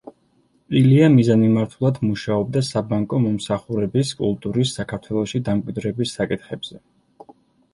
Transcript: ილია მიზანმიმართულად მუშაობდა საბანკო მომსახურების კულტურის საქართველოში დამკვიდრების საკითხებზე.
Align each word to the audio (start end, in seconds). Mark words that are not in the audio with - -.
ილია 0.77 1.09
მიზანმიმართულად 1.15 1.99
მუშაობდა 2.05 2.63
საბანკო 2.69 3.19
მომსახურების 3.25 4.15
კულტურის 4.23 4.73
საქართველოში 4.81 5.43
დამკვიდრების 5.51 6.17
საკითხებზე. 6.21 6.83